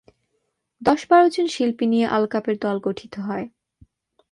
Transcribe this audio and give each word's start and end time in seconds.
দশ-বারোজন 0.81 1.45
শিল্পী 1.47 1.85
নিয়ে 1.87 2.07
আলকাপের 2.07 2.55
দল 2.57 2.77
গঠিত 2.79 3.13
হয়। 3.19 3.45